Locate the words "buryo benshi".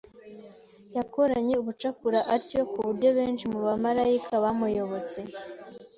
2.87-3.45